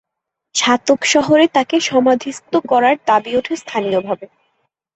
[0.55, 4.25] ছাতক শহরে তাকে সমাধিস্থ করার দাবি ওঠে স্থানীয়ভাবে।